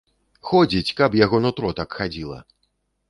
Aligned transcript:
Ходзіць, 0.51 0.95
каб 1.01 1.17
яго 1.19 1.41
нутро 1.45 1.73
так 1.81 1.89
хадзіла! 2.01 2.39